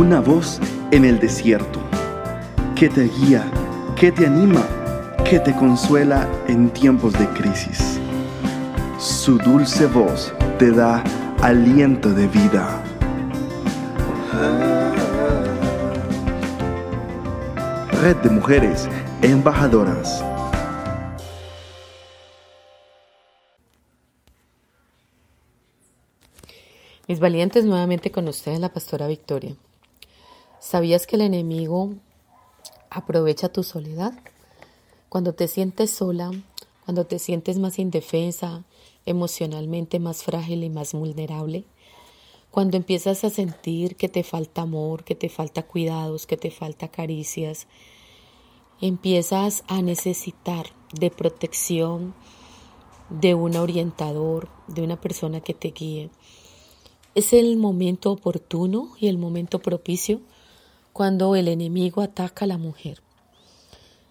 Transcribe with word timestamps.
una 0.00 0.18
voz 0.18 0.58
en 0.92 1.04
el 1.04 1.20
desierto 1.20 1.78
que 2.74 2.88
te 2.88 3.02
guía, 3.02 3.44
que 3.96 4.10
te 4.10 4.26
anima, 4.26 4.66
que 5.28 5.38
te 5.38 5.54
consuela 5.54 6.26
en 6.48 6.70
tiempos 6.70 7.12
de 7.12 7.28
crisis. 7.34 8.00
Su 8.98 9.36
dulce 9.36 9.84
voz 9.84 10.32
te 10.58 10.70
da 10.70 11.04
aliento 11.42 12.14
de 12.14 12.26
vida. 12.28 12.82
Red 18.00 18.16
de 18.22 18.30
Mujeres 18.30 18.88
Embajadoras. 19.20 20.24
Mis 27.06 27.20
valientes, 27.20 27.66
nuevamente 27.66 28.10
con 28.10 28.28
ustedes 28.28 28.60
la 28.60 28.70
pastora 28.70 29.06
Victoria. 29.06 29.54
¿Sabías 30.60 31.06
que 31.06 31.16
el 31.16 31.22
enemigo 31.22 31.94
aprovecha 32.90 33.48
tu 33.50 33.62
soledad? 33.62 34.12
Cuando 35.08 35.32
te 35.32 35.48
sientes 35.48 35.90
sola, 35.90 36.30
cuando 36.84 37.06
te 37.06 37.18
sientes 37.18 37.58
más 37.58 37.78
indefensa, 37.78 38.64
emocionalmente 39.06 39.98
más 39.98 40.22
frágil 40.22 40.62
y 40.62 40.68
más 40.68 40.92
vulnerable, 40.92 41.64
cuando 42.50 42.76
empiezas 42.76 43.24
a 43.24 43.30
sentir 43.30 43.96
que 43.96 44.10
te 44.10 44.22
falta 44.22 44.60
amor, 44.60 45.02
que 45.02 45.14
te 45.14 45.30
falta 45.30 45.62
cuidados, 45.62 46.26
que 46.26 46.36
te 46.36 46.50
falta 46.50 46.88
caricias, 46.88 47.66
empiezas 48.82 49.64
a 49.66 49.80
necesitar 49.80 50.66
de 50.92 51.10
protección, 51.10 52.14
de 53.08 53.34
un 53.34 53.56
orientador, 53.56 54.50
de 54.68 54.82
una 54.82 55.00
persona 55.00 55.40
que 55.40 55.54
te 55.54 55.70
guíe. 55.70 56.10
Es 57.14 57.32
el 57.32 57.56
momento 57.56 58.12
oportuno 58.12 58.92
y 59.00 59.08
el 59.08 59.16
momento 59.16 59.60
propicio 59.60 60.20
cuando 60.92 61.36
el 61.36 61.48
enemigo 61.48 62.02
ataca 62.02 62.44
a 62.44 62.48
la 62.48 62.58
mujer. 62.58 63.00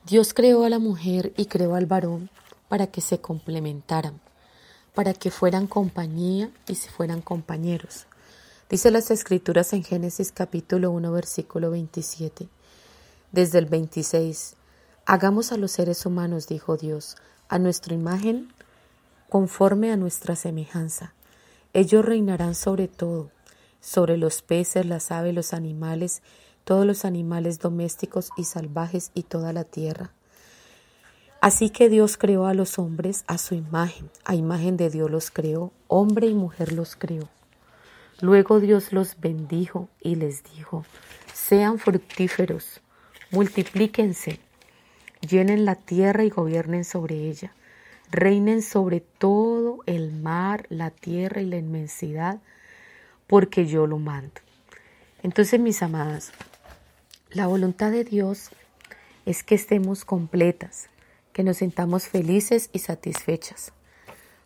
Dios 0.06 0.34
creó 0.34 0.64
a 0.64 0.70
la 0.70 0.80
mujer 0.80 1.34
y 1.38 1.46
creó 1.46 1.76
al 1.76 1.86
varón 1.86 2.30
para 2.68 2.88
que 2.88 3.02
se 3.02 3.20
complementaran, 3.20 4.20
para 4.94 5.14
que 5.14 5.32
fueran 5.32 5.68
compañía 5.68 6.50
y 6.68 6.76
se 6.76 6.90
fueran 6.90 7.22
compañeros. 7.22 8.06
Dice 8.70 8.92
las 8.92 9.12
escrituras 9.12 9.74
en 9.74 9.84
Génesis 9.84 10.32
capítulo 10.32 10.92
1 10.92 11.12
versículo 11.12 11.72
27. 11.72 12.48
Desde 13.32 13.60
el 13.60 13.66
26, 13.66 14.56
hagamos 15.06 15.52
a 15.52 15.58
los 15.58 15.72
seres 15.72 16.06
humanos, 16.06 16.48
dijo 16.48 16.78
Dios, 16.78 17.16
a 17.48 17.60
nuestra 17.60 17.94
imagen, 17.94 18.54
conforme 19.30 19.92
a 19.92 19.98
nuestra 19.98 20.36
semejanza 20.36 21.14
ellos 21.74 22.04
reinarán 22.04 22.56
sobre 22.56 22.88
todo, 22.88 23.32
sobre 23.80 24.18
los 24.18 24.42
peces, 24.42 24.86
las 24.86 25.12
aves, 25.12 25.34
los 25.34 25.54
animales, 25.54 26.22
todos 26.70 26.86
los 26.86 27.04
animales 27.04 27.58
domésticos 27.58 28.30
y 28.38 28.44
salvajes 28.44 29.10
y 29.16 29.24
toda 29.24 29.54
la 29.54 29.64
tierra. 29.64 30.12
Así 31.42 31.72
que 31.72 31.90
Dios 31.90 32.16
creó 32.16 32.46
a 32.46 32.54
los 32.54 32.78
hombres 32.78 33.24
a 33.26 33.40
su 33.40 33.56
imagen, 33.56 34.12
a 34.24 34.36
imagen 34.36 34.78
de 34.78 34.92
Dios 34.92 35.10
los 35.10 35.32
creó, 35.32 35.74
hombre 35.88 36.28
y 36.28 36.36
mujer 36.36 36.74
los 36.74 36.96
creó. 36.96 37.28
Luego 38.22 38.60
Dios 38.60 38.94
los 38.94 39.20
bendijo 39.20 39.90
y 40.00 40.14
les 40.14 40.44
dijo, 40.44 40.86
sean 41.34 41.80
fructíferos, 41.80 42.82
multiplíquense, 43.32 44.40
llenen 45.28 45.66
la 45.66 45.74
tierra 45.74 46.24
y 46.24 46.30
gobiernen 46.30 46.86
sobre 46.86 47.30
ella 47.30 47.52
reinen 48.12 48.62
sobre 48.62 49.02
todo 49.02 49.80
el 49.86 50.12
mar, 50.12 50.66
la 50.70 50.92
tierra 50.92 51.42
y 51.42 51.46
la 51.46 51.58
inmensidad, 51.58 52.40
porque 53.28 53.66
yo 53.66 53.88
lo 53.88 54.00
mando. 54.00 54.42
Entonces, 55.22 55.60
mis 55.60 55.82
amadas, 55.84 56.32
la 57.32 57.46
voluntad 57.46 57.92
de 57.92 58.04
Dios 58.04 58.50
es 59.26 59.44
que 59.44 59.54
estemos 59.54 60.04
completas, 60.04 60.90
que 61.32 61.44
nos 61.44 61.58
sintamos 61.58 62.08
felices 62.08 62.70
y 62.74 62.80
satisfechas. 62.80 63.72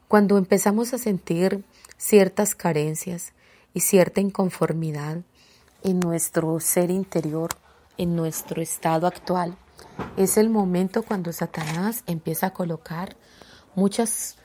Cuando 0.10 0.38
empezamos 0.38 0.94
a 0.94 0.98
sentir 0.98 1.64
ciertas 1.98 2.56
carencias 2.56 3.32
y 3.74 3.80
cierta 3.80 4.20
inconformidad 4.20 5.22
en 5.84 6.00
nuestro 6.02 6.60
ser 6.60 6.92
interior, 6.92 7.52
en 7.98 8.16
nuestro 8.16 8.62
estado 8.62 9.08
actual, 9.08 9.56
es 10.18 10.38
el 10.38 10.50
momento 10.50 11.04
cuando 11.04 11.32
Satanás 11.32 12.04
empieza 12.06 12.48
a 12.48 12.54
colocar 12.54 13.16
muchos 13.76 14.36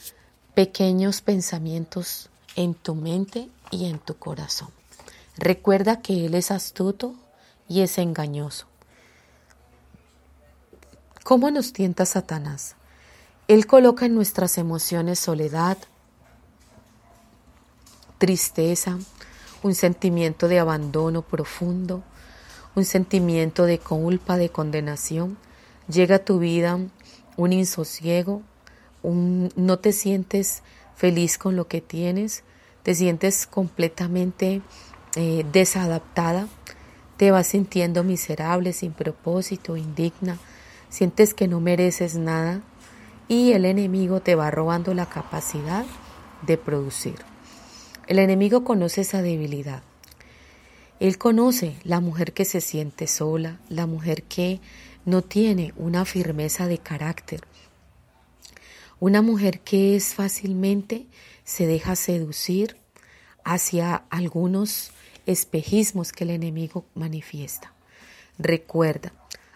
pequeños 0.55 1.23
pensamientos 1.23 2.31
en 2.55 2.75
tu 2.75 2.95
mente 2.95 3.49
y 3.73 3.87
en 3.87 3.99
tu 3.99 4.17
corazón. 4.17 4.69
Recuerda 5.37 6.03
que 6.03 6.27
Él 6.27 6.35
es 6.35 6.51
astuto 6.51 7.15
y 7.69 7.83
es 7.83 7.99
engañoso. 7.99 8.67
¿Cómo 11.25 11.51
nos 11.51 11.73
tienta 11.73 12.06
Satanás? 12.06 12.77
Él 13.49 13.67
coloca 13.67 14.06
en 14.06 14.15
nuestras 14.15 14.59
emociones 14.59 15.19
soledad, 15.19 15.79
tristeza, 18.19 18.99
un 19.62 19.75
sentimiento 19.75 20.49
de 20.49 20.59
abandono 20.59 21.23
profundo, 21.23 22.03
un 22.75 22.84
sentimiento 22.84 23.65
de 23.65 23.79
culpa, 23.79 24.37
de 24.37 24.50
condenación. 24.50 25.39
Llega 25.89 26.17
a 26.17 26.25
tu 26.25 26.39
vida 26.39 26.79
un 27.37 27.53
insosiego, 27.53 28.43
no 29.03 29.79
te 29.79 29.93
sientes 29.93 30.62
feliz 30.97 31.39
con 31.39 31.56
lo 31.56 31.69
que 31.69 31.81
tienes, 31.81 32.43
te 32.83 32.95
sientes 32.95 33.47
completamente 33.47 34.61
eh, 35.17 35.45
desadaptada, 35.53 36.49
te 37.19 37.33
vas 37.33 37.49
sintiendo 37.49 38.05
miserable, 38.05 38.73
sin 38.73 38.93
propósito, 38.93 39.77
indigna, 39.77 40.39
sientes 40.89 41.34
que 41.34 41.49
no 41.49 41.61
mereces 41.61 42.15
nada 42.15 42.62
y 43.27 43.53
el 43.53 43.65
enemigo 43.65 44.21
te 44.21 44.37
va 44.37 44.51
robando 44.51 44.95
la 44.95 45.06
capacidad 45.06 45.84
de 46.47 46.56
producir. 46.56 47.17
El 48.06 48.21
enemigo 48.21 48.65
conoce 48.65 49.01
esa 49.03 49.21
debilidad. 49.21 49.83
Él 51.01 51.19
conoce 51.19 51.77
la 51.83 52.01
mujer 52.01 52.33
que 52.33 52.45
se 52.45 52.61
siente 52.61 53.09
sola, 53.09 53.59
la 53.69 53.87
mujer 53.87 54.23
que 54.23 54.61
no 55.05 55.23
tiene 55.23 55.75
una 55.77 56.05
firmeza 56.05 56.69
de 56.69 56.79
carácter, 56.79 57.41
una 59.00 59.23
mujer 59.23 59.61
que 59.61 59.97
es 59.97 60.15
fácilmente 60.15 61.06
se 61.45 61.67
deja 61.67 61.97
seducir 61.97 62.77
hacia 63.45 64.05
algunos 64.11 64.93
espejismos 65.28 66.11
que 66.11 66.25
el 66.25 66.31
enemigo 66.31 66.87
manifiesta. 66.94 67.75
Recuerda, 68.39 69.12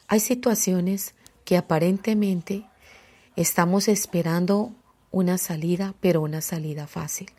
hay 0.06 0.21
situaciones 0.21 1.15
que 1.47 1.56
aparentemente 1.56 2.66
estamos 3.37 3.88
esperando 3.88 4.75
una 5.11 5.38
salida, 5.38 5.94
pero 6.00 6.21
una 6.21 6.43
salida 6.43 6.87
fácil. 6.87 7.31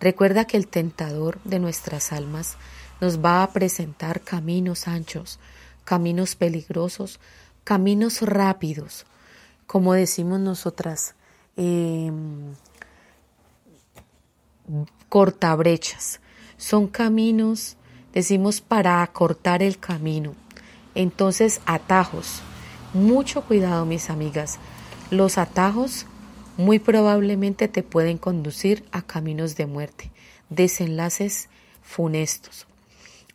Recuerda 0.00 0.44
que 0.44 0.58
el 0.58 0.68
tentador 0.68 1.40
de 1.44 1.60
nuestras 1.60 2.12
almas 2.12 2.56
nos 3.00 3.24
va 3.24 3.42
a 3.42 3.52
presentar 3.52 4.20
caminos 4.20 4.86
anchos, 4.86 5.38
caminos 5.84 6.36
peligrosos, 6.36 7.20
caminos 7.64 8.20
rápidos, 8.20 9.06
como 9.66 9.94
decimos 9.94 10.40
nosotras, 10.40 11.14
eh, 11.56 12.12
cortabrechas. 15.08 16.20
Son 16.62 16.86
caminos, 16.86 17.76
decimos, 18.14 18.60
para 18.60 19.02
acortar 19.02 19.64
el 19.64 19.78
camino. 19.78 20.36
Entonces, 20.94 21.60
atajos. 21.66 22.40
Mucho 22.94 23.42
cuidado, 23.42 23.84
mis 23.84 24.10
amigas. 24.10 24.60
Los 25.10 25.38
atajos 25.38 26.06
muy 26.56 26.78
probablemente 26.78 27.66
te 27.66 27.82
pueden 27.82 28.16
conducir 28.16 28.84
a 28.92 29.02
caminos 29.02 29.56
de 29.56 29.66
muerte, 29.66 30.12
desenlaces 30.50 31.48
funestos. 31.82 32.68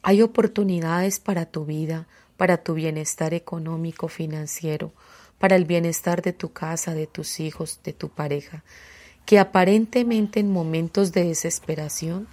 Hay 0.04 0.22
oportunidades 0.22 1.20
para 1.20 1.46
tu 1.46 1.66
vida, 1.66 2.08
para 2.38 2.56
tu 2.56 2.76
bienestar 2.76 3.34
económico, 3.34 4.08
financiero, 4.08 4.94
para 5.38 5.58
el 5.58 5.66
bienestar 5.66 6.22
de 6.22 6.32
tu 6.32 6.54
casa, 6.54 6.94
de 6.94 7.08
tus 7.08 7.42
hijos, 7.42 7.82
de 7.84 7.92
tu 7.92 8.08
pareja, 8.08 8.64
que 9.26 9.38
aparentemente 9.38 10.40
en 10.40 10.50
momentos 10.50 11.12
de 11.12 11.26
desesperación, 11.26 12.30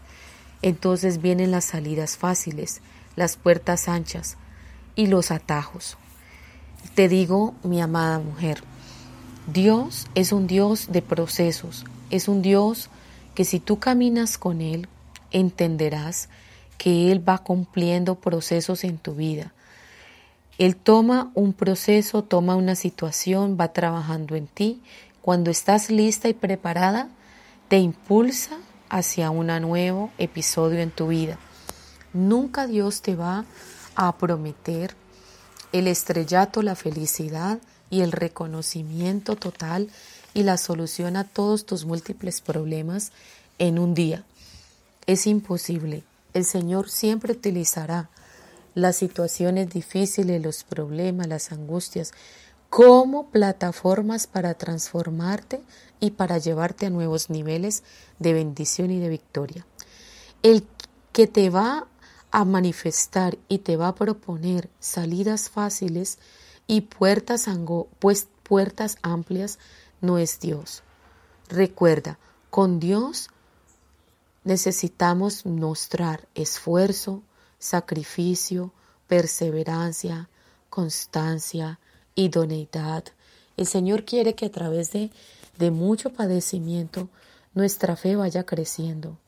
entonces 0.65 1.21
vienen 1.21 1.51
las 1.51 1.67
salidas 1.67 2.17
fáciles, 2.17 2.81
las 3.17 3.37
puertas 3.37 3.87
anchas 3.87 4.39
y 4.97 5.09
los 5.09 5.31
atajos. 5.31 5.99
Te 6.95 7.07
digo, 7.07 7.55
mi 7.63 7.83
amada 7.83 8.19
mujer, 8.19 8.65
Dios 9.47 10.07
es 10.15 10.33
un 10.33 10.47
Dios 10.47 10.91
de 10.91 11.03
procesos, 11.03 11.85
es 12.09 12.29
un 12.29 12.41
Dios 12.41 12.89
que 13.35 13.45
si 13.45 13.61
tú 13.61 13.79
caminas 13.79 14.39
con 14.39 14.63
Él, 14.63 14.89
entenderás 15.33 16.31
que 16.79 17.13
Él 17.13 17.29
va 17.29 17.37
cumpliendo 17.37 18.15
procesos 18.15 18.85
en 18.85 18.97
tu 18.97 19.15
vida, 19.15 19.53
él 20.57 20.77
toma 20.77 21.33
un 21.35 21.53
proceso, 21.53 22.23
toma 22.23 22.55
una 22.55 22.77
situación, 22.77 23.59
va 23.61 23.73
trabajando 23.73 24.37
en 24.37 24.47
ti. 24.47 24.81
Cuando 25.21 25.51
estás 25.51 25.91
lista 25.91 26.29
y 26.29 26.33
preparada, 26.33 27.09
te 27.67 27.79
impulsa 27.79 28.57
hacia 28.89 29.31
un 29.31 29.47
nuevo 29.63 30.11
episodio 30.19 30.81
en 30.81 30.91
tu 30.91 31.09
vida. 31.09 31.39
Nunca 32.13 32.67
Dios 32.67 33.03
te 33.03 33.17
va 33.17 33.45
a 33.97 34.17
prometer 34.17 34.95
el 35.73 35.89
estrellato, 35.89 36.63
la 36.63 36.77
felicidad 36.77 37.59
y 37.91 38.03
el 38.03 38.13
reconocimiento 38.13 39.37
total 39.37 39.91
y 40.33 40.43
la 40.43 40.57
solución 40.57 41.17
a 41.17 41.25
todos 41.25 41.67
tus 41.67 41.85
múltiples 41.85 42.41
problemas 42.41 43.13
en 43.59 43.79
un 43.79 43.95
día. 43.95 44.25
Es 45.07 45.27
imposible. 45.27 46.03
El 46.33 46.45
Señor 46.45 46.91
siempre 46.91 47.33
utilizará 47.33 48.09
las 48.75 48.97
situaciones 48.97 49.71
difíciles, 49.71 50.43
los 50.43 50.65
problemas, 50.65 51.29
las 51.29 51.53
angustias, 51.53 52.13
como 52.75 53.29
plataformas 53.29 54.27
para 54.27 54.55
transformarte 54.55 55.63
y 56.01 56.11
para 56.11 56.39
llevarte 56.39 56.87
a 56.87 56.91
nuevos 56.91 57.31
niveles 57.31 57.85
de 58.19 58.33
bendición 58.33 58.91
y 58.91 58.99
de 58.99 59.09
victoria. 59.09 59.65
El 60.43 60.67
que 61.13 61.29
te 61.29 61.51
va 61.51 61.87
a 62.33 62.45
manifestar 62.45 63.39
y 63.47 63.59
te 63.59 63.77
va 63.77 63.87
a 63.87 63.95
proponer 63.95 64.71
salidas 64.81 65.51
fáciles 65.51 66.19
y 66.67 66.81
puertas, 66.81 67.47
pues, 68.01 68.27
puertas 68.43 68.99
amplias 69.03 69.61
no 70.01 70.19
es 70.19 70.41
Dios. 70.41 70.83
Recuerda, 71.49 72.19
con 72.51 72.81
Dios 72.81 73.31
necesitamos 74.43 75.47
mostrar 75.47 76.27
esfuerzo, 76.35 77.23
sacrificio, 77.61 78.73
perseverancia, 79.07 80.29
constancia, 80.71 81.79
idoneidad. 82.15 83.05
El 83.57 83.67
Señor 83.67 84.05
quiere 84.05 84.35
que 84.35 84.47
a 84.47 84.51
través 84.51 84.93
de, 84.93 85.11
de 85.59 85.71
mucho 85.71 86.11
padecimiento 86.11 87.09
nuestra 87.55 87.97
fe 87.97 88.17
vaya 88.17 88.45
creciendo 88.45 89.19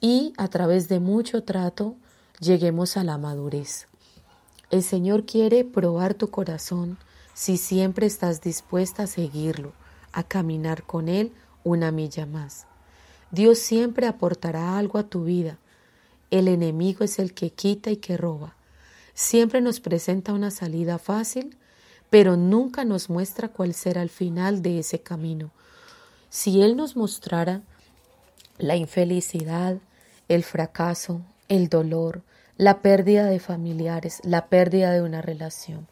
y 0.00 0.32
a 0.36 0.48
través 0.48 0.88
de 0.88 0.98
mucho 0.98 1.44
trato 1.44 1.94
lleguemos 2.40 2.96
a 2.96 3.04
la 3.04 3.18
madurez. 3.18 3.86
El 4.70 4.82
Señor 4.82 5.24
quiere 5.24 5.64
probar 5.64 6.14
tu 6.14 6.28
corazón 6.28 6.98
si 7.34 7.56
siempre 7.56 8.06
estás 8.06 8.40
dispuesta 8.40 9.04
a 9.04 9.06
seguirlo, 9.06 9.72
a 10.12 10.24
caminar 10.24 10.82
con 10.82 11.08
Él 11.08 11.32
una 11.62 11.92
milla 11.92 12.26
más. 12.26 12.66
Dios 13.30 13.58
siempre 13.58 14.06
aportará 14.06 14.76
algo 14.76 14.98
a 14.98 15.04
tu 15.04 15.24
vida. 15.24 15.56
El 16.30 16.48
enemigo 16.48 17.04
es 17.04 17.18
el 17.18 17.32
que 17.32 17.50
quita 17.50 17.90
y 17.90 17.96
que 17.96 18.16
roba. 18.16 18.56
Siempre 19.14 19.60
nos 19.60 19.80
presenta 19.80 20.32
una 20.32 20.50
salida 20.50 20.98
fácil 20.98 21.56
pero 22.12 22.36
nunca 22.36 22.84
nos 22.84 23.08
muestra 23.08 23.48
cuál 23.48 23.72
será 23.72 24.02
el 24.02 24.10
final 24.10 24.60
de 24.60 24.80
ese 24.80 25.00
camino. 25.00 25.50
Si 26.28 26.60
Él 26.60 26.76
nos 26.76 26.94
mostrara 26.94 27.62
la 28.58 28.76
infelicidad, 28.76 29.78
el 30.28 30.42
fracaso, 30.44 31.22
el 31.48 31.70
dolor, 31.70 32.20
la 32.58 32.82
pérdida 32.82 33.24
de 33.24 33.40
familiares, 33.40 34.20
la 34.24 34.48
pérdida 34.48 34.92
de 34.92 35.00
una 35.00 35.22
relación, 35.22 35.88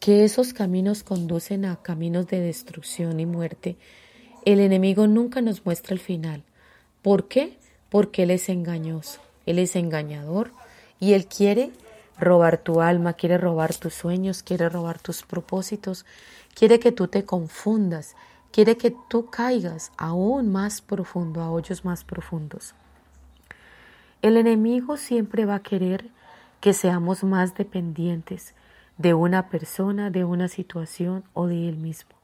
que 0.00 0.24
esos 0.24 0.52
caminos 0.52 1.04
conducen 1.04 1.66
a 1.66 1.76
caminos 1.76 2.26
de 2.26 2.40
destrucción 2.40 3.20
y 3.20 3.26
muerte, 3.26 3.76
el 4.44 4.58
enemigo 4.58 5.06
nunca 5.06 5.40
nos 5.40 5.64
muestra 5.64 5.94
el 5.94 6.00
final. 6.00 6.42
¿Por 7.02 7.28
qué? 7.28 7.58
Porque 7.90 8.24
Él 8.24 8.32
es 8.32 8.48
engañoso, 8.48 9.20
Él 9.46 9.60
es 9.60 9.76
engañador 9.76 10.50
y 10.98 11.12
Él 11.12 11.26
quiere 11.28 11.70
robar 12.18 12.58
tu 12.58 12.80
alma, 12.80 13.14
quiere 13.14 13.38
robar 13.38 13.74
tus 13.74 13.94
sueños, 13.94 14.42
quiere 14.42 14.68
robar 14.68 14.98
tus 14.98 15.22
propósitos, 15.22 16.06
quiere 16.54 16.78
que 16.78 16.92
tú 16.92 17.08
te 17.08 17.24
confundas, 17.24 18.16
quiere 18.50 18.76
que 18.76 18.94
tú 19.08 19.26
caigas 19.26 19.92
aún 19.96 20.50
más 20.50 20.80
profundo, 20.80 21.42
a 21.42 21.50
hoyos 21.50 21.84
más 21.84 22.04
profundos. 22.04 22.74
El 24.22 24.36
enemigo 24.36 24.96
siempre 24.96 25.44
va 25.44 25.56
a 25.56 25.62
querer 25.62 26.08
que 26.60 26.72
seamos 26.72 27.22
más 27.22 27.54
dependientes 27.54 28.54
de 28.98 29.14
una 29.14 29.48
persona, 29.48 30.10
de 30.10 30.24
una 30.24 30.48
situación 30.48 31.24
o 31.34 31.46
de 31.46 31.68
él 31.68 31.76
mismo. 31.76 32.16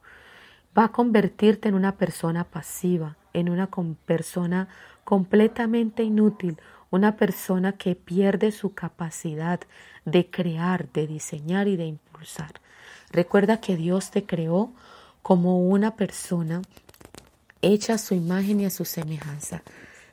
Va 0.77 0.85
a 0.85 0.91
convertirte 0.91 1.69
en 1.69 1.75
una 1.75 1.97
persona 1.97 2.45
pasiva, 2.45 3.15
en 3.31 3.49
una 3.49 3.69
persona 4.05 4.67
completamente 5.03 6.03
inútil, 6.03 6.57
una 6.93 7.17
persona 7.17 7.71
que 7.71 7.95
pierde 7.95 8.51
su 8.51 8.75
capacidad 8.75 9.59
de 10.05 10.29
crear, 10.29 10.91
de 10.91 11.07
diseñar 11.07 11.67
y 11.67 11.75
de 11.75 11.87
impulsar. 11.87 12.61
Recuerda 13.09 13.59
que 13.59 13.75
Dios 13.75 14.11
te 14.11 14.25
creó 14.25 14.71
como 15.23 15.67
una 15.67 15.95
persona 15.95 16.61
hecha 17.63 17.95
a 17.95 17.97
su 17.97 18.13
imagen 18.13 18.59
y 18.59 18.65
a 18.65 18.69
su 18.69 18.85
semejanza. 18.85 19.63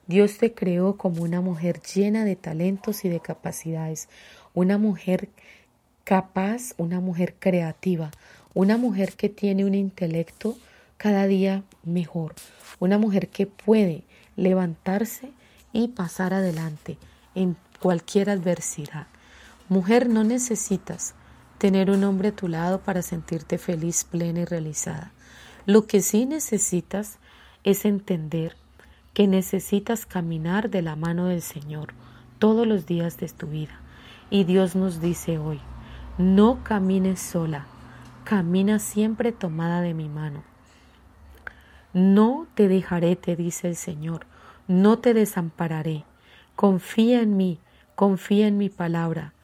Dios 0.07 0.39
te 0.39 0.55
creó 0.55 0.97
como 0.97 1.23
una 1.23 1.43
mujer 1.43 1.83
llena 1.83 2.25
de 2.25 2.35
talentos 2.35 3.05
y 3.05 3.11
de 3.11 3.21
capacidades, 3.21 4.09
una 4.55 4.79
mujer 4.79 5.29
capaz, 6.05 6.73
una 6.79 6.99
mujer 6.99 7.35
creativa, 7.39 8.11
una 8.55 8.79
mujer 8.79 9.13
que 9.17 9.29
tiene 9.29 9.67
un 9.67 9.75
intelecto 9.75 10.57
cada 10.97 11.27
día 11.27 11.63
mejor, 11.85 12.35
una 12.79 12.97
mujer 12.97 13.29
que 13.29 13.47
puede 13.47 14.03
levantarse 14.35 15.35
y 15.73 15.89
pasar 15.89 16.35
adelante 16.35 16.99
en 17.35 17.57
cualquier 17.81 18.31
adversidad. 18.31 19.07
Mujer, 19.69 20.09
no 20.09 20.25
necesitas 20.25 21.15
tener 21.59 21.91
un 21.91 22.05
hombre 22.05 22.31
a 22.31 22.37
tu 22.37 22.49
lado 22.49 22.81
para 22.81 23.03
sentirte 23.03 23.59
feliz, 23.59 24.05
plena 24.05 24.41
y 24.41 24.45
realizada. 24.45 25.13
Lo 25.67 25.87
que 25.87 26.03
sí 26.03 26.27
necesitas 26.27 27.19
es 27.65 27.85
entender 27.85 28.57
que 29.15 29.27
necesitas 29.27 30.07
caminar 30.07 30.71
de 30.71 30.83
la 30.83 30.97
mano 30.97 31.27
del 31.27 31.43
Señor 31.43 31.95
todos 32.39 32.67
los 32.67 32.87
días 32.87 33.19
de 33.19 33.29
tu 33.29 33.47
vida. 33.47 33.81
Y 34.31 34.45
Dios 34.45 34.77
nos 34.77 35.01
dice 35.01 35.39
hoy, 35.39 35.61
no 36.19 36.63
camines 36.65 37.21
sola, 37.21 37.67
camina 38.25 38.79
siempre 38.79 39.33
tomada 39.33 39.81
de 39.81 39.95
mi 39.95 40.09
mano. 40.09 40.43
No 41.93 42.47
te 42.55 42.69
dejaré, 42.69 43.17
te 43.17 43.37
dice 43.37 43.69
el 43.69 43.77
Señor, 43.77 44.27
no 44.71 45.01
te 45.01 45.15
desampararé. 45.15 46.05
Confía 46.55 47.23
en 47.23 47.37
mí, 47.37 47.59
confía 47.97 48.47
en 48.47 48.57
mi 48.57 48.69
palabra. 48.69 49.35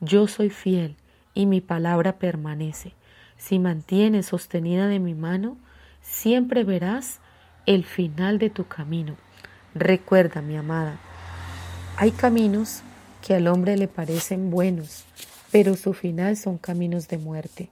Yo 0.00 0.26
soy 0.26 0.50
fiel 0.50 0.96
y 1.34 1.46
mi 1.46 1.60
palabra 1.60 2.18
permanece. 2.18 2.94
Si 3.36 3.60
mantienes 3.60 4.26
sostenida 4.26 4.88
de 4.88 4.98
mi 4.98 5.14
mano, 5.14 5.56
siempre 6.00 6.64
verás 6.64 7.20
el 7.64 7.84
final 7.84 8.40
de 8.40 8.50
tu 8.50 8.66
camino. 8.66 9.14
Recuerda, 9.72 10.42
mi 10.42 10.56
amada, 10.56 10.98
hay 11.96 12.10
caminos 12.10 12.82
que 13.24 13.34
al 13.34 13.46
hombre 13.46 13.76
le 13.76 13.86
parecen 13.86 14.50
buenos, 14.50 15.04
pero 15.52 15.76
su 15.76 15.92
final 15.92 16.36
son 16.36 16.58
caminos 16.58 17.06
de 17.06 17.18
muerte. 17.18 17.70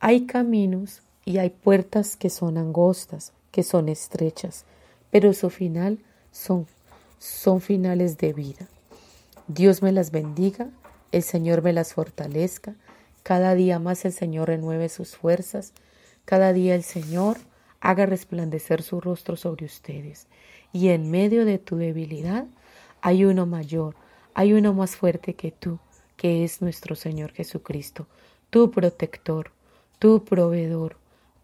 Hay 0.00 0.24
caminos 0.24 1.02
y 1.26 1.36
hay 1.36 1.50
puertas 1.50 2.16
que 2.16 2.30
son 2.30 2.56
angostas, 2.56 3.34
que 3.50 3.62
son 3.62 3.90
estrechas, 3.90 4.64
pero 5.10 5.34
su 5.34 5.50
final 5.50 5.98
son, 6.32 6.66
son 7.18 7.60
finales 7.60 8.18
de 8.18 8.32
vida. 8.32 8.68
Dios 9.46 9.82
me 9.82 9.92
las 9.92 10.10
bendiga, 10.10 10.70
el 11.12 11.22
Señor 11.22 11.62
me 11.62 11.72
las 11.72 11.94
fortalezca, 11.94 12.74
cada 13.22 13.54
día 13.54 13.78
más 13.78 14.04
el 14.04 14.12
Señor 14.12 14.48
renueve 14.48 14.88
sus 14.88 15.16
fuerzas, 15.16 15.72
cada 16.24 16.52
día 16.52 16.74
el 16.74 16.82
Señor 16.82 17.36
haga 17.80 18.06
resplandecer 18.06 18.82
su 18.82 19.00
rostro 19.00 19.36
sobre 19.36 19.66
ustedes. 19.66 20.26
Y 20.72 20.88
en 20.88 21.10
medio 21.10 21.44
de 21.44 21.58
tu 21.58 21.76
debilidad 21.76 22.46
hay 23.00 23.24
uno 23.24 23.46
mayor, 23.46 23.94
hay 24.34 24.54
uno 24.54 24.72
más 24.72 24.96
fuerte 24.96 25.34
que 25.34 25.52
tú, 25.52 25.78
que 26.16 26.44
es 26.44 26.62
nuestro 26.62 26.94
Señor 26.94 27.32
Jesucristo, 27.32 28.06
tu 28.50 28.70
protector, 28.70 29.50
tu 29.98 30.24
proveedor, 30.24 30.96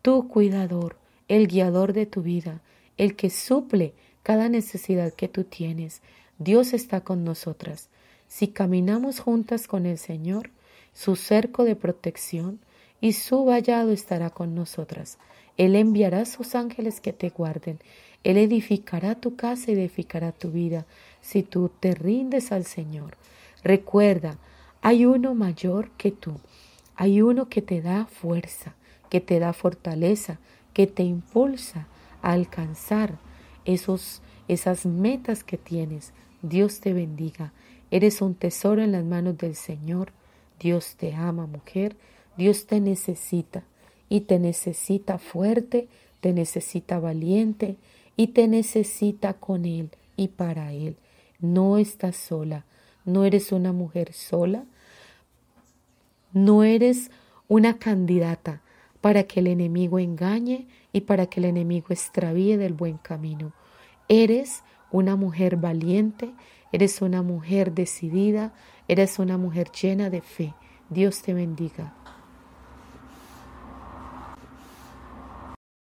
tu 0.03 0.29
cuidador, 0.29 0.97
el 1.27 1.49
guiador 1.49 1.93
de 1.93 2.07
tu 2.07 2.23
vida, 2.23 2.63
el 2.97 3.17
que 3.17 3.31
suple 3.31 3.95
cada 4.29 4.51
necesidad 4.51 5.15
que 5.15 5.27
tú 5.27 5.45
tienes. 5.45 6.03
Dios 6.39 6.75
está 6.75 7.01
con 7.01 7.25
nosotras. 7.25 7.89
Si 8.27 8.49
caminamos 8.49 9.21
juntas 9.21 9.67
con 9.67 9.87
el 9.87 9.97
Señor, 9.97 10.51
su 10.93 11.17
cerco 11.17 11.65
de 11.65 11.75
protección 11.75 12.61
y 13.01 13.15
su 13.15 13.47
vallado 13.47 13.91
estará 13.91 14.29
con 14.29 14.55
nosotras. 14.55 15.17
Él 15.57 15.75
enviará 15.77 16.27
sus 16.27 16.55
ángeles 16.55 17.01
que 17.01 17.15
te 17.15 17.31
guarden. 17.31 17.79
Él 18.23 18.37
edificará 18.37 19.15
tu 19.15 19.35
casa 19.35 19.71
y 19.71 19.77
edificará 19.77 20.31
tu 20.33 20.51
vida 20.51 20.85
si 21.23 21.43
tú 21.43 21.71
te 21.81 21.95
rindes 21.95 22.53
al 22.53 22.67
Señor. 22.67 23.17
Recuerda, 23.65 24.37
hay 24.83 25.07
uno 25.07 25.35
mayor 25.35 25.91
que 25.93 26.11
tú. 26.11 26.39
Hay 26.97 27.23
uno 27.23 27.49
que 27.49 27.63
te 27.63 27.81
da 27.81 28.05
fuerza, 28.05 28.75
que 29.09 29.23
te 29.23 29.39
da 29.39 29.55
fortaleza, 29.55 30.39
que 30.75 30.87
te 30.87 31.03
impulsa 31.03 31.87
a 32.21 32.33
alcanzar 32.33 33.27
esos, 33.69 34.23
esas 34.49 34.87
metas 34.87 35.45
que 35.45 35.59
tienes. 35.59 36.13
Dios 36.41 36.81
te 36.81 36.95
bendiga. 36.95 37.53
Eres 37.91 38.23
un 38.23 38.35
tesoro 38.35 38.83
en 38.83 38.93
las 38.93 39.05
manos 39.05 39.37
del 39.37 39.55
Señor. 39.55 40.13
Dios 40.59 40.97
te 40.97 41.15
ama, 41.15 41.47
mujer. 41.47 41.97
Dios 42.39 42.67
te 42.67 42.81
necesita 42.81 43.65
y 44.09 44.23
te 44.23 44.39
necesita 44.39 45.19
fuerte, 45.19 45.89
te 46.21 46.33
necesita 46.33 46.99
valiente 46.99 47.77
y 48.17 48.29
te 48.29 48.49
necesita 48.49 49.35
con 49.35 49.67
Él 49.67 49.91
y 50.17 50.29
para 50.29 50.73
Él. 50.73 50.97
No 51.39 51.79
estás 51.79 52.17
sola. 52.17 52.65
no 53.05 53.25
eres 53.25 53.53
una 53.53 53.73
mujer 53.73 54.13
sola, 54.13 54.65
no 56.35 56.63
eres 56.63 57.11
una 57.49 57.79
candidata 57.79 58.61
para 59.01 59.23
que 59.25 59.41
el 59.41 59.47
enemigo 59.47 59.99
engañe 59.99 60.67
y 60.93 61.03
para 61.03 61.27
que 61.27 61.41
el 61.41 61.47
enemigo 61.47 61.87
extravíe 61.91 62.57
del 62.57 62.75
buen 62.75 62.99
camino. 62.99 63.53
Eres 64.09 64.63
una 64.91 65.17
mujer 65.17 65.57
valiente, 65.57 66.33
eres 66.73 67.03
una 67.03 67.23
mujer 67.23 67.73
decidida, 67.73 68.55
eres 68.89 69.19
una 69.19 69.37
mujer 69.37 69.71
llena 69.71 70.09
de 70.09 70.23
fe. 70.23 70.55
Dios 70.89 71.21
te 71.21 71.35
bendiga. 71.35 71.95